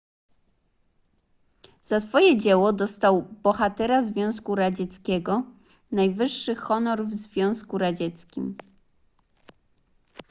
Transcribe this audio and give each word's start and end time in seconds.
za 1.83 1.99
swoje 1.99 2.37
dzieło 2.37 2.73
dostał 2.73 3.21
bohatera 3.43 4.03
związku 4.03 4.55
radzieckiego 4.55 5.43
najwyższy 5.91 6.55
honor 6.55 7.07
w 7.07 7.13
związku 7.13 7.77
radzieckim 7.77 8.55